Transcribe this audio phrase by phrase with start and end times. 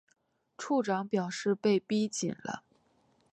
[0.57, 2.63] 处长表示被逼紧了